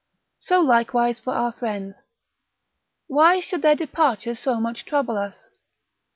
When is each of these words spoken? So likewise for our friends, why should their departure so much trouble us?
So 0.39 0.59
likewise 0.61 1.19
for 1.19 1.31
our 1.35 1.51
friends, 1.51 2.01
why 3.05 3.39
should 3.39 3.61
their 3.61 3.75
departure 3.75 4.33
so 4.33 4.59
much 4.59 4.83
trouble 4.83 5.15
us? 5.15 5.49